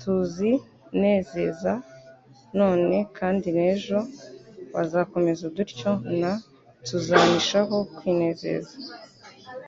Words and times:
«Tuzinezeza 0.00 1.72
none 2.58 2.96
kandi 3.18 3.46
n'ejo 3.56 3.98
Wzakomeza 4.80 5.44
dutyo!'n» 5.56 6.22
Tuzanishaho 6.86 7.76
kwinezeza. 7.96 8.74